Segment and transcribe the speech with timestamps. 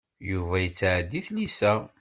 [0.29, 1.73] Yuba yettɛeddi i tlisa.